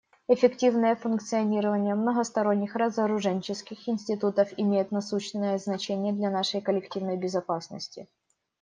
[0.27, 8.07] Эффективное функционирование многосторонних разоруженческих институтов имеет насущное значение для нашей коллективной безопасности.